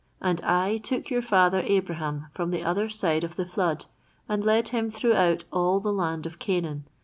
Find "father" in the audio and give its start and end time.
1.21-1.59